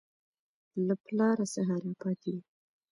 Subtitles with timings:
[0.87, 2.41] له پلاره څه راپاته وو.